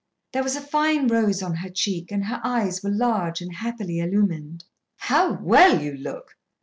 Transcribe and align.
There 0.31 0.41
was 0.41 0.55
a 0.55 0.61
fine 0.61 1.07
rose 1.09 1.43
on 1.43 1.57
her 1.57 1.69
cheek, 1.69 2.11
and 2.11 2.25
her 2.25 2.41
eyes 2.43 2.81
were 2.81 2.89
large 2.89 3.39
and 3.39 3.53
happily 3.57 3.99
illumined. 3.99 4.63
"How 4.97 5.33
well 5.33 5.79
you 5.79 5.93
look!" 5.95 6.39